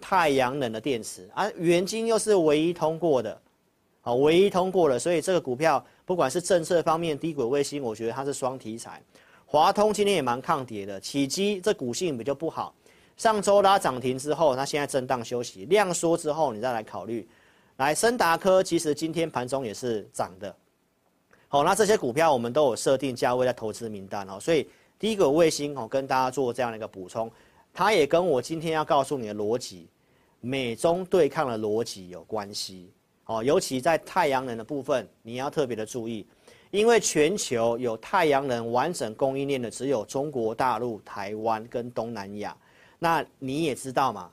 [0.01, 3.41] 太阳能的电池，而元晶又是唯一通过的，
[4.01, 9.03] 好，唯一通过的，所以这个股票不管是政策方面，低轨卫星，我觉得它是双题材。
[9.45, 12.75] 华通今天也蛮抗跌的，启基这股性比较不好，
[13.16, 17.26] 上周拉涨停之后，它现在震荡休息，量缩之后你再来考虑。
[17.79, 20.55] 来，森达科其实今天盘中也是涨的，
[21.48, 27.31] 好，那这些股票我们都有设定价位在投资名单哦，所以第一个卫星哦，跟大家做这样的一个补充，
[27.74, 29.88] 它也跟我今天要告诉你的逻辑，
[30.40, 32.90] 美中对抗的逻辑有关系
[33.26, 36.26] 哦，尤其在太阳能的部分，你要特别的注意，
[36.70, 42.57] 因为全球有太阳能完整供应链的只有中国大陆、台湾跟东南亚，
[42.98, 44.30] 那你也知道嘛，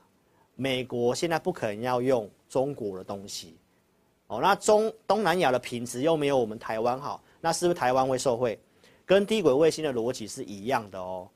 [0.56, 2.30] 美国现在不可能要用。
[2.50, 3.58] 中国的东西，
[4.28, 8.60] 哦，那中东南亚的品质又没有我们台湾好，那是不是台湾会受惠？
[9.08, 11.28] 跟低轨卫星的逻辑是一样的哦，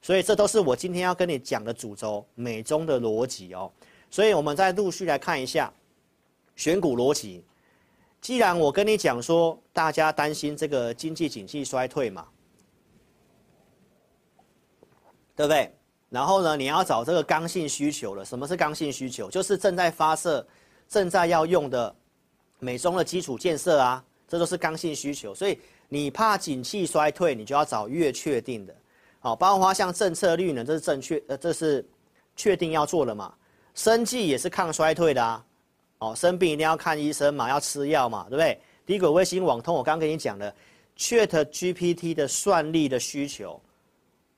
[0.00, 3.70] 所以这都是我今天要跟你讲的主轴，美中的逻辑哦。
[4.10, 5.70] 所以我们再陆续来看一下
[6.56, 7.44] 选股逻辑。
[8.22, 12.26] 既然我跟你讲说，大家担心这个经济景气衰退嘛，
[15.36, 15.70] 对不对？
[16.12, 18.24] 然后呢，你要找这个刚性需求了。
[18.24, 19.28] 什么是刚性需求？
[19.30, 20.46] 就是正在发射。
[20.88, 21.94] 正在要用的
[22.58, 28.76] 美中的基础建设啊，这都是刚性需求，所以你怕景气衰退，你就要找越确定的，
[29.18, 31.82] 好，包括像政策率呢，这是正确，呃，这是
[32.36, 33.32] 确定要做的嘛。
[33.74, 35.42] 生计也是抗衰退的啊，
[35.96, 38.60] 哦，生病一定要看医生嘛，要吃药嘛，对不对？
[38.84, 40.54] 低轨卫星网通，我刚跟你讲的
[40.98, 43.58] ，ChatGPT 的算力的需求，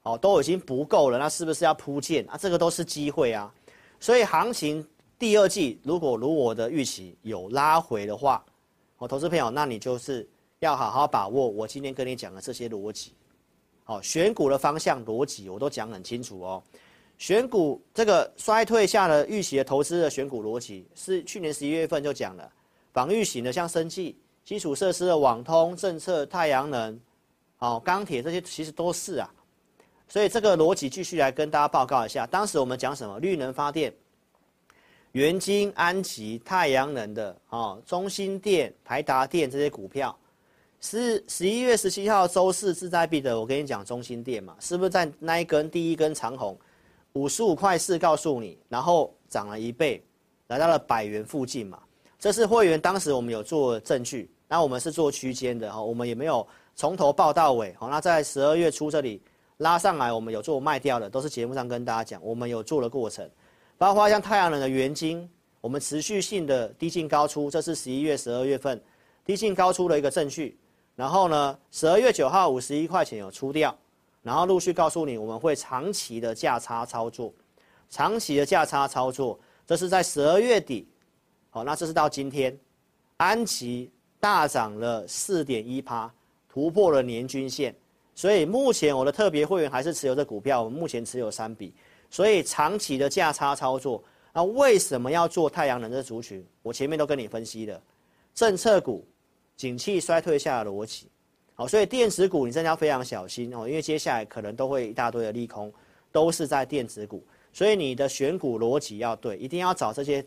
[0.05, 2.39] 哦，都已经不够了，那是不是要铺建啊？
[2.39, 3.53] 这个都是机会啊，
[4.01, 4.87] 所以行情。
[5.17, 8.45] 第二季如果如我的预期有拉回的话，
[8.99, 13.15] 哦，投资朋友，那你就是要好好把握我今天跟你讲的这些逻辑，
[13.85, 16.63] 好，选股的方向逻辑我都讲很清楚哦。
[17.17, 22.53] 选股这个衰退下的预期的投资的选股逻辑是去年十一月份就讲了，
[22.93, 27.01] 防御型的像生技、基础设施的网通、政策、太阳能、
[27.61, 29.33] 哦钢铁这些其实都是啊，
[30.09, 32.27] 所以这个逻辑继续来跟大家报告一下。
[32.27, 33.19] 当时我们讲什么？
[33.19, 33.93] 绿能发电。
[35.13, 40.17] 元晶、安吉、太阳能的啊，中兴电、台达电这些股票，
[40.81, 46.59] 是十一月十七号周四志在必得，我跟你讲中兴电嘛，是不是在那一根第一根长红，
[47.13, 50.03] 五十五块四告诉你，然后涨了一倍，
[50.49, 51.79] 来到了百元附近嘛？
[52.19, 57.73] 这是会员当时我们有做证据，那我们是做区间的哈，我们也没有从头报到尾。
[57.79, 59.23] 好，那在十二月初这里
[59.59, 63.29] 拉上来，我们有做卖掉的，都是节目上跟大家讲，我们有做的过程。
[63.79, 65.29] 包括像太阳能的元晶，
[65.61, 68.83] 我们持续性的低进高出，这是十一月、十二月份
[69.25, 70.59] 低进高出的一个证据。
[70.97, 73.77] 然后呢，十二月九号五十一块钱有出掉，
[74.23, 77.33] 然后陆续告诉你我们会长期的价差操作，
[77.91, 80.89] 长期的价差操作，这是在十二月底。
[81.51, 82.57] 好，那这是到今天，
[83.17, 86.13] 安琪大涨了四点一趴，
[86.49, 87.75] 突破了年均线。
[88.15, 91.75] 所以目前我的特别会员还是持有这股票，我们目前持有三笔。
[92.11, 94.01] 所以长期的价差操作，
[94.33, 96.47] 那为什么要做太阳能的族群？
[96.63, 97.83] 我前面都跟你分析了，
[98.33, 99.05] 政策股，
[99.57, 101.09] 景气衰退下的逻辑，
[101.57, 105.73] 好，所以电子股你真的要非常小心哦，因为接下来可能都会一大堆的利空，
[106.13, 110.25] 都是在电子股，所以你的选股逻辑要对，一定要找这些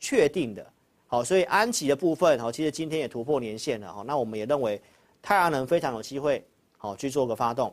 [0.00, 0.66] 确定的，
[1.06, 4.82] 好，所以安吉的部分，好，其实今天也突破年线了，哈，那我们也认为
[5.22, 6.44] 太阳能非常有机会，
[6.82, 7.72] 好去做个发动，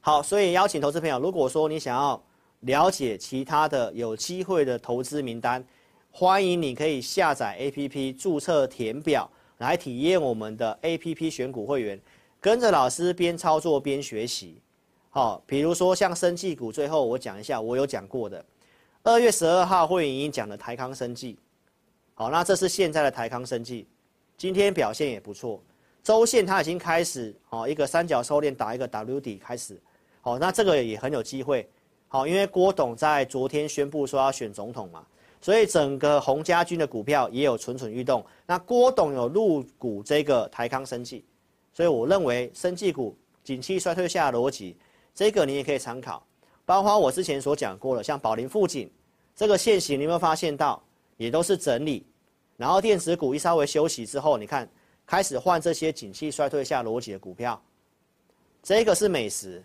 [0.00, 2.18] 好，所以邀请投资朋友，如果说你想要。
[2.62, 5.64] 了解其他的有机会的投资名单，
[6.10, 12.00] 欢迎你可以下载 APP 注册填表来体验我们的 APP 选股会员，
[12.40, 14.60] 跟着老师边操作边学习。
[15.08, 18.44] 好，比如说像生技股，最后我讲一下我有讲过的，
[19.04, 21.38] 二月十二号会员已经讲的台康生技。
[22.14, 23.86] 好，那这是现在的台康生技，
[24.36, 25.62] 今天表现也不错，
[26.08, 29.78] 周线它已经开始哦一个三角收敛打一个 W 底开始，
[30.22, 31.68] 好，那这个也很有机会。
[32.08, 35.04] 好，因为郭董在昨天宣布说要选总统嘛，
[35.38, 38.24] 所以整个洪家军的股票也有蠢蠢欲动。
[38.46, 41.22] 那郭董有入股这个台康生技，
[41.74, 44.78] 所以我认为生技股景气衰退下的逻辑，
[45.14, 46.26] 这个你也可以参考。
[46.64, 48.90] 包括我之前所讲过的，像宝林富锦
[49.36, 50.82] 这个线型，你有没有发现到
[51.18, 52.06] 也都是整理，
[52.56, 54.66] 然后电子股一稍微休息之后，你看
[55.08, 57.60] 开始换这些景气衰退下逻辑的股票，
[58.62, 59.64] 这个是美食。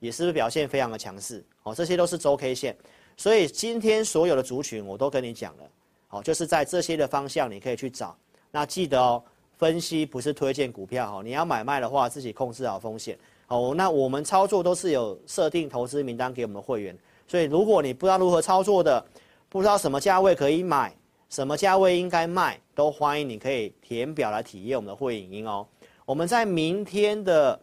[0.00, 1.44] 也是不是表现非常的强势？
[1.64, 2.76] 哦，这些都是周 K 线，
[3.16, 5.64] 所以今天所有的族群我都跟你讲了，
[6.06, 8.16] 好，就是在这些的方向你可以去找。
[8.52, 9.20] 那记得哦，
[9.56, 11.20] 分析，不是推荐股票哈。
[11.20, 13.18] 你要买卖的话，自己控制好风险。
[13.46, 19.04] 好，那我们操作都是有设定投资名单给我们的会员，所以如果你不知道如何操作的，
[19.48, 20.96] 不知道什么价位可以买，
[21.28, 25.66] 什么价位应该卖，都欢迎你可以填表来体验我们的会影音哦。
[26.06, 27.58] 我们在明天的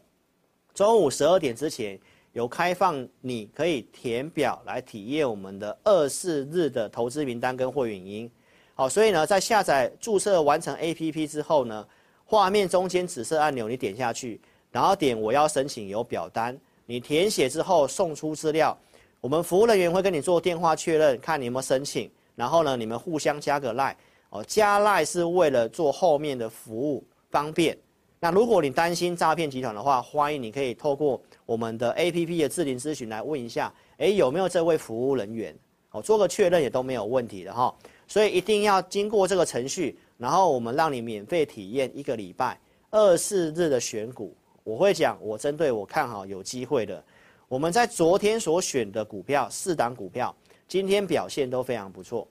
[0.74, 2.00] 中午十二点之前
[2.34, 8.32] 有开放，你可以填表来体验我们的二四日的投资名单跟会影音。
[8.76, 11.88] 好，所以呢，在下载注册完成 APP 之后呢，
[12.24, 14.40] 画面中间紫色按钮你点下去，
[14.70, 16.56] 然后点我要申请有表单，
[16.86, 18.78] 你填写之后送出资料，
[19.22, 23.96] 我们服务人员会跟你做电话确认，看你有没有申请，然后呢，你们互相加个 LINE，
[24.30, 27.78] 哦，加 LINE 是为了做后面的服务方便。
[28.20, 35.56] 那如果你担心诈骗集团的话，欢迎你可以透过我们的 APP 的智能咨询来问一下，诶，有没有这位服务人员？
[35.92, 37.74] 哦，做个确认也都没有问题的哈。
[38.08, 42.60] 所以一定要经过这个程序，然后我们让你免费体验一个礼拜
[42.90, 44.36] 二四日的选股。
[44.64, 47.04] 我会讲，我针对我看好有机会的，
[47.48, 50.36] 我们在昨天所选的股票四档股票，
[50.68, 52.28] 今天表现都非常不错。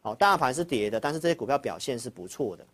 [0.00, 2.66] 好，大盘是跌的，但是这些股票表现是不错的。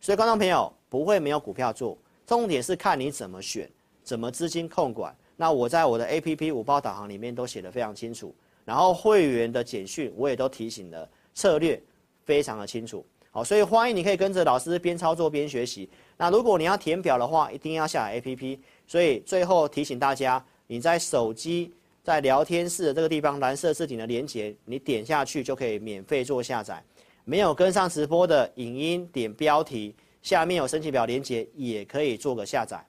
[0.00, 1.96] 所以观众朋友不会没有股票做，
[2.26, 3.70] 重点是看你怎么选，
[4.02, 5.14] 怎么资金控管。
[5.36, 11.80] 那我在我的 APP 五包导航里面都写得非常清楚，然后会员的简讯我也都提醒了策略。
[12.24, 15.88] 非常的清楚，好，所以欢迎你可以跟着老师边操作边学习。
[16.18, 18.58] 那如果你要填表的话，一定要下载 APP。
[18.86, 21.72] 所以最后提醒大家，你在手机
[22.08, 26.82] 在聊天室的这个地方蓝色置顶的连接，你点下去就可以免费做下载。
[27.26, 32.82] 没有跟上直播的影音，点标题下面有申请表连接，也可以做个下载。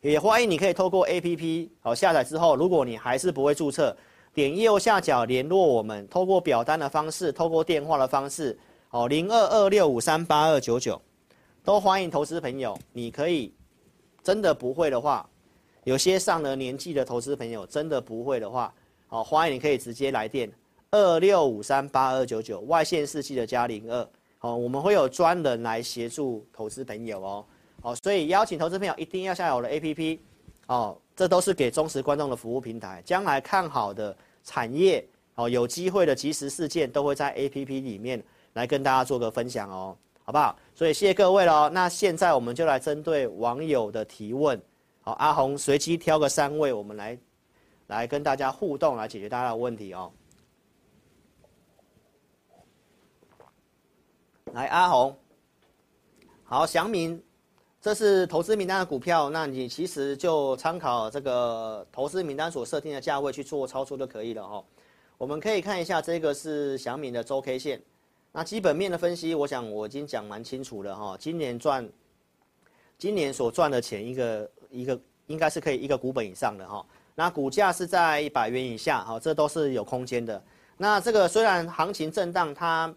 [0.00, 3.96] 也欢迎你可以透过 APP 好下载之后，如果你还是不会注册。
[4.32, 8.56] 点右下角联络我们，透过表单的方式，透过电话的方式，
[8.90, 11.02] 哦，零二二六五三八二九九，
[11.64, 12.78] 都欢迎投资朋友。
[12.92, 13.52] 你可以
[14.22, 15.28] 真的不会的话，
[15.86, 18.74] 有些上了年纪的投资朋友真的不会的话，
[19.06, 20.50] 好，欢迎你可以直接来电
[20.90, 24.08] 二六五三八二九九，外线是记得加零二，
[24.38, 27.44] 好，我们会有专人来协助投资朋友哦，
[27.80, 30.18] 好，所以邀请投资朋友一定要下载我的 APP，
[30.66, 34.14] 哦，这都是给忠实观众的服务平台，将来看好的。
[34.48, 38.22] 产业哦，有机会的即时事件都会在 APP 里面
[38.52, 40.56] 来跟大家做个分享哦，好不好？
[40.72, 41.68] 所以谢谢各位喽。
[41.68, 44.56] 那现在我们就来针对网友的提问，
[45.06, 47.16] 好，阿红随机挑个三位，我们来
[47.86, 50.10] 来跟大家互动，来解决大家的问题哦。
[54.46, 55.16] 来，阿红，
[56.42, 57.22] 好，祥明，
[57.80, 64.64] 这是投资名单的股票，那你其实就参考这个投资名单所设定的价位去做操作就可以了哈。
[65.18, 67.80] 我们可以看一下这个是祥明的周 K 线，
[68.32, 71.16] 那基本面的分析，我想我已经讲蛮清楚了哈。
[71.16, 71.88] 今年赚，
[72.98, 76.84] 今年所赚的钱一个一个应该是可以一个股本以上的哈。
[77.14, 80.42] 那股价是在一百元以下，哈，这都是有空间的。
[80.76, 82.94] 那这个虽然行情震荡，它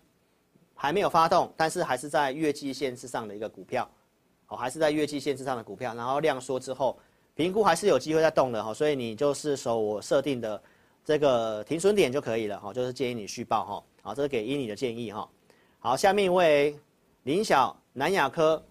[0.75, 3.89] 还没有发动，但是还是在月季线之上的一个股票。
[4.47, 6.97] 哦，还是在月季线之上的股票，然后量缩之后，
[7.35, 10.59] 评估还是有机会再动的哈，所以你就是守我设定的
[11.05, 15.29] 这个停损点就可以了哈，就是建议你续报哈，好，这是给依你的建议哈。
[15.77, 16.75] 好，下面一位
[17.23, 18.61] 林小南亚科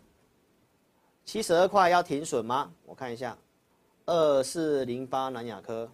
[1.29, 2.73] 七十二块要停损吗？
[2.87, 3.37] 我看一下，
[4.07, 5.87] 二四零八南亚科。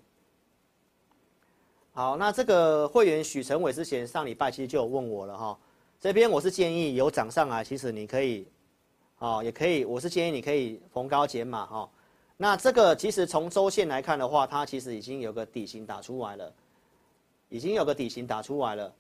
[1.93, 5.59] 好，那这个会员许成伟之前上礼拜其实就有问我了哈，
[5.99, 8.47] 这边我是建议有涨上来，其实你可以。
[9.19, 11.91] 哦，也可以，我是建议你可以逢高减码哈。
[12.37, 16.55] 那这个其实从周线来看的话，它其实已经有个底型打出来了，
[17.49, 18.95] 已经有个底型打出来了。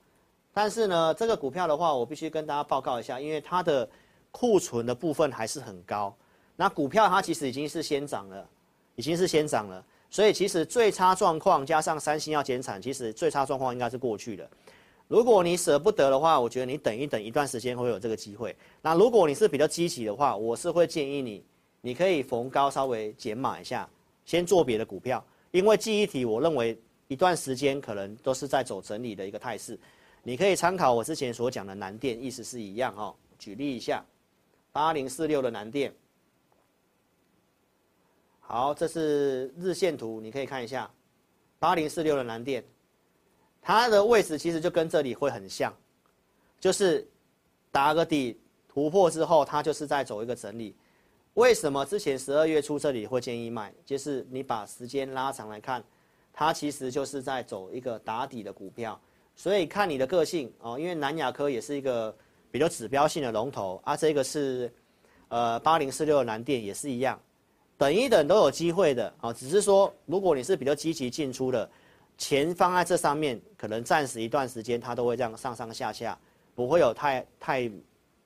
[0.53, 3.89] 但是呢，这个股票的话，我必须跟大家报告一下，因为它的
[4.33, 6.13] 库存的部分还是很高。
[6.57, 8.49] 那股票它其实已经是先涨了，
[8.97, 14.49] 已经是先涨了，所以其实最差状况加上三星要减产，其实最差状况应该是过去了。
[15.09, 18.57] 如果你舍不得的话，我觉得你等一等一段时间会有这个机会。
[18.81, 21.45] 那如果你是比较积极的话，我是会建议你，
[21.81, 23.89] 你可以逢高稍微减码一下，
[24.25, 25.23] 先做别的股票。
[25.51, 29.79] 因为记忆体，我认为一段时间可能都是在走整理的一个态势。
[30.23, 33.15] 你可以参考我之前所讲的南电，意思是一样哈。
[33.39, 34.03] 举例一下，
[34.73, 35.93] 八零四六的南电。
[38.47, 40.91] 好，这是日线图，你可以看一下，
[41.59, 42.63] 八零四六的蓝电。
[43.63, 45.75] 它的位置其实就跟这里会很像，
[46.61, 47.09] 就是
[47.73, 48.39] 打个底
[48.69, 50.77] 突破之后，它就是在走一个整理。
[51.33, 53.73] 为什么之前十二月初这里会建议卖？
[53.87, 55.83] 就是你把时间拉长来看，
[56.31, 59.01] 它其实就是在走一个打底的股票。
[59.35, 62.15] 所以看你的个性哦，因为南亚科也是一个
[62.51, 64.71] 比较指标性的龙头啊，这个是
[65.29, 67.19] 呃八零四六的蓝电也是一样，
[67.77, 69.33] 等一等都有机会的啊。
[69.33, 71.69] 只是说，如果你是比较积极进出的，
[72.17, 76.19] 钱放在这上面，可能暂时一段时间它都会这样上上下下，
[76.55, 77.71] 不会有太太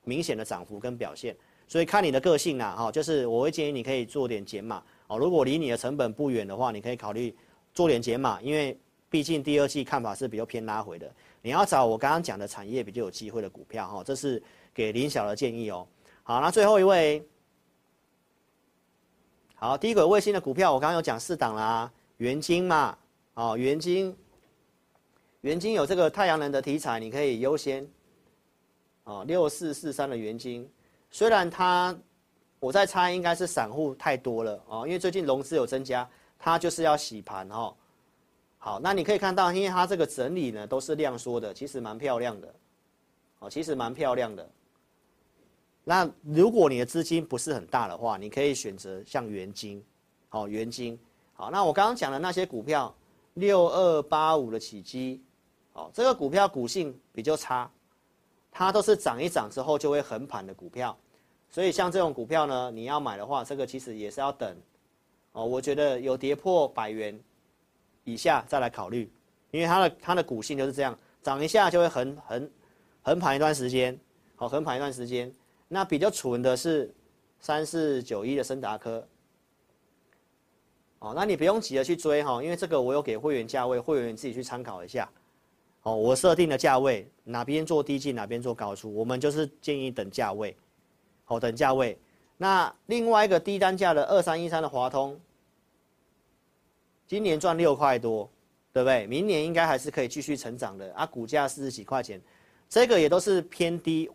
[0.03, 1.35] 明显的涨幅跟表现。
[1.67, 5.17] 所以看你的个性啦，哈，就是我会建议你可以做点减码哦。
[5.19, 7.35] 如果离你的成本不远的话，你可以考虑
[7.73, 8.75] 做点减码，因为
[9.07, 11.11] 毕竟第二季看法是比较偏拉回的。
[11.41, 14.41] 你要找我刚刚讲的产业比较有机会的股票哈，这是
[14.73, 15.87] 给林小的建议哦。
[16.23, 17.23] 好，那最后一位，
[19.61, 22.97] 好，低轨卫星的股票我刚刚有讲四档啦，元晶嘛，
[23.33, 24.15] 哦，元晶，
[25.41, 27.85] 元晶有这个太阳能的题材，你可以优先，
[29.03, 30.65] 哦，六四四三的元晶。
[31.11, 31.93] 虽然它，
[32.61, 37.75] 我在猜应该是散户太多了哦，因为最近融资有增加，它就是要洗盘哦。
[38.59, 42.55] 好，那你可以看到，因为它这个整理呢都是量缩的，其实蛮漂亮的，
[43.39, 44.49] 哦，其实蛮漂亮的。
[45.83, 49.83] 那如果你的资金不是很大的话，你可以选择像元晶，
[50.27, 50.99] 好，元晶，
[51.33, 52.93] 好，那我刚刚讲的那些股票，
[53.33, 55.21] 六二八五的起基，
[55.73, 57.69] 哦，这个股票股性比较差。
[58.51, 60.97] 它都是涨一涨之后就会横盘的股票，
[61.51, 64.57] 所以像这种股票呢，你要买的话，这个其实也是要等，
[65.33, 67.17] 哦，我觉得有跌破百元
[68.03, 69.09] 以下再来考虑，
[69.51, 72.51] 因为它的它的股性就是这样，涨一下就会横横
[73.03, 73.97] 横盘一段时间，
[74.35, 75.31] 好，横盘一段时间。
[75.69, 76.93] 那比较蠢的是
[77.39, 79.07] 三四九一的森达科，
[80.99, 85.09] 哦，那你不用急着去追哈，因为这个我有给会员价位，会员自己去参考一下。
[85.83, 90.53] 哦，我设定的价位哪边做低进，哪边做高出，我们就是建议等价位，
[91.23, 91.97] 好，等价位。
[92.35, 95.17] 那另外一个低单价的二三一三的华通，
[97.07, 98.29] 今年赚六块多，
[98.73, 99.07] 对不对？
[99.07, 102.21] 明年应该还是可以继续成长的啊，股价四十几块钱，
[102.67, 104.09] 这个也都是偏低，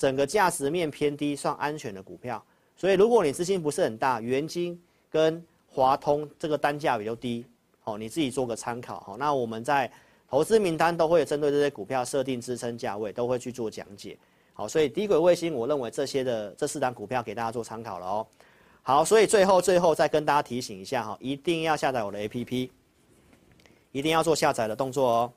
[0.00, 2.42] 整个价值面偏低，算安全的股票。
[2.74, 4.80] 所以如果你资金不是很大，元金
[5.10, 7.44] 跟华通这个单价比较低，
[7.80, 9.00] 好，你自己做个参考。
[9.00, 9.92] 好，那我们在。
[10.30, 14.16] 投资名单都会针对这些股票设定支撑价位，都会去做讲解。
[14.52, 18.26] 好，所以低轨卫星，我认为这些的这四档股票给大家做参考了哦。
[18.80, 22.70] 好，所以最后最后再跟大家提醒一下哈，一定要下载我的 APP，
[23.90, 25.32] 一定要做下载的动作哦。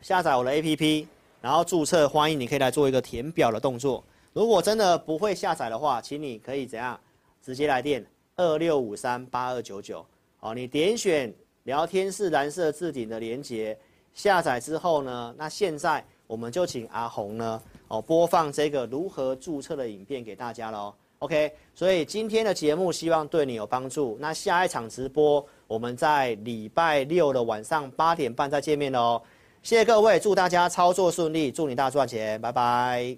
[0.00, 1.06] 下载我的 APP，
[1.44, 4.02] 然后注册，欢迎你可以来做一个填表的动作。
[4.32, 6.98] 如果真的不会下载的话，请你可以怎样？
[7.42, 8.02] 直接来电
[8.34, 10.02] 二六五三八二九九。
[10.38, 11.30] 好，你点选。
[11.64, 13.78] 聊天室蓝色置顶的连结
[14.14, 20.94] 下载之后呢，那现在我们就请阿红呢哦播放这个如何注册的影片给大家喽。
[21.18, 24.16] OK，所以今天的节目希望对你有帮助。
[24.18, 29.20] 那下一场直播我们在礼拜六的晚上八点半再见面喽。
[29.64, 33.16] 谢谢各位，祝大家操作顺利，祝你大赚钱，拜拜。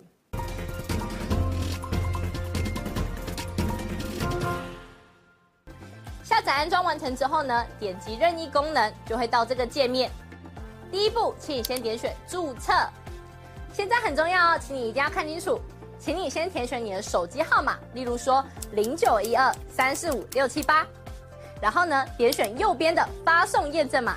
[6.23, 10.09] 下载安装完成之后呢，点击任意功能就会到这个界面。
[10.89, 12.73] 第一步，请你先点选注册。
[13.73, 15.61] 现在很重要哦，请你一定要看清楚。
[15.99, 20.87] 请你先填选你的手机号码，例如说零九一二三四五六七八。
[21.61, 24.17] 然后呢，点选右边的发送验证码。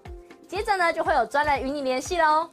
[0.51, 2.49] 接着呢，就会有专人与你联系喽。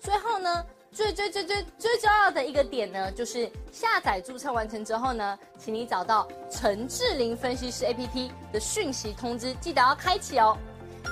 [0.00, 10.58] 最后呢，最最最最最重要的一个点呢，就是下载注册完成之后呢，请你找到陈志玲分析师 APP 的讯息通知，记得要开启哦。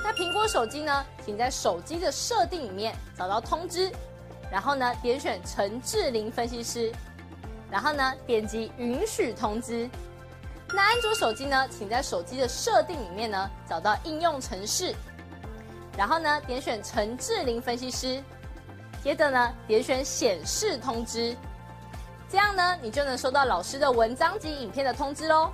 [0.03, 3.89] 那苹果手机呢，请在手机的设定里面找到通知，
[4.51, 6.91] 然后呢点选陈志玲分析师，
[7.71, 9.89] 然后呢点击允许通知。
[10.73, 14.93] 那安卓手机呢，请在手机的设定里面呢找到应用程式，
[15.99, 18.23] 然后呢点选陈志玲分析师，
[19.03, 21.35] 接着呢点选显示通知，
[22.29, 25.51] 这样呢你就能收到老师的文章及影片的通知喽。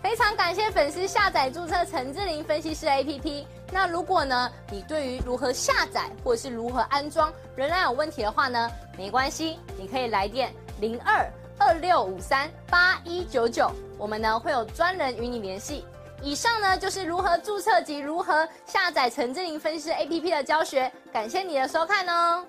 [0.00, 3.44] 非常感谢粉丝下载注册陈志玲分析师 APP。
[3.72, 15.84] 那如果呢你对于如何下载或者是如何安装仍然有问题的话呢，没关系，你可以来电零二二六五三八一九九，我们呢会有专人与你联系。
[16.24, 22.46] 以上呢就是如何注册及如何下载陈志玲分析 APP 的教学，感谢你的收看哦。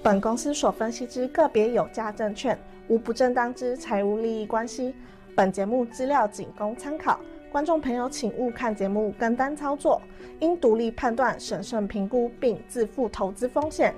[0.00, 2.56] 本公司所分析之个别有价证券，
[2.86, 4.94] 无不正当之财务利益关系。
[5.34, 7.18] 本节目资料仅供参考。
[7.50, 10.00] 观众朋友，请勿看节目跟单操作，
[10.38, 13.92] 应独立判断、审慎评估，并自负投资风险。